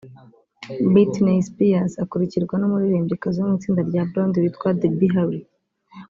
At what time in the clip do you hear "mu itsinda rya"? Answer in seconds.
3.49-4.01